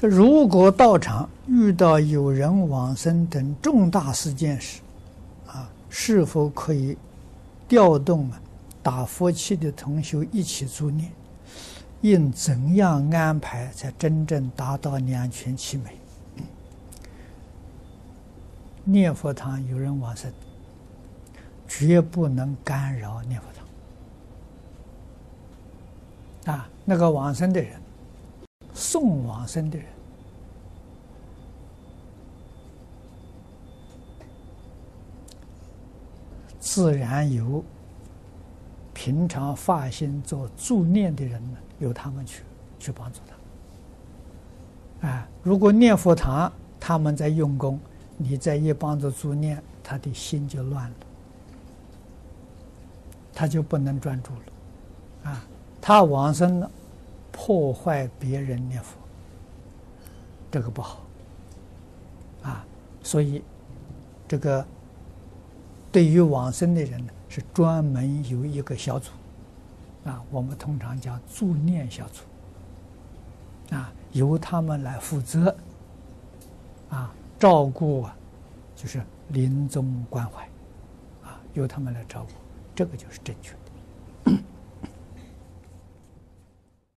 [0.00, 4.80] 这如果道场遇到有人往生等重大事件时，
[5.48, 6.96] 啊，是否可以
[7.66, 8.40] 调动啊
[8.80, 11.10] 打佛七的同修一起助念？
[12.02, 15.98] 应怎样安排才真正达到两全其美？
[18.84, 20.32] 念佛堂有人往生，
[21.66, 23.46] 绝不能干扰念佛
[26.44, 26.54] 堂。
[26.54, 27.72] 啊，那个往生的人，
[28.78, 29.86] 送往生的人，
[36.60, 37.64] 自然由
[38.94, 42.44] 平常发心做助念的人呢，由他们去
[42.78, 43.18] 去帮助
[45.00, 45.08] 他。
[45.08, 47.80] 啊，如果念佛堂他们在用功，
[48.16, 50.96] 你再一帮助助念，他的心就乱了，
[53.34, 55.30] 他就不能专注了。
[55.30, 55.44] 啊，
[55.80, 56.70] 他往生了。
[57.30, 58.96] 破坏别人念佛，
[60.50, 61.00] 这个不好。
[62.42, 62.64] 啊！
[63.02, 63.42] 所以，
[64.28, 64.64] 这个
[65.90, 69.10] 对于往生的人呢，是专门有一个小组。
[70.04, 72.22] 啊，我们通常叫助念小组。
[73.74, 75.54] 啊，由他们来负责。
[76.90, 78.16] 啊，照顾啊，
[78.76, 80.44] 就是临终关怀。
[81.24, 82.32] 啊，由他们来照顾，
[82.74, 83.54] 这个就是正确。